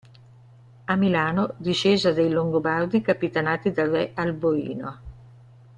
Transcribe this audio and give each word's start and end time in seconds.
A 0.87 0.95
Milano, 0.95 1.53
discesa 1.59 2.11
dei 2.11 2.31
Longobardi 2.31 3.03
capitanati 3.03 3.71
dal 3.71 3.89
re 3.89 4.11
Alboino. 4.15 4.99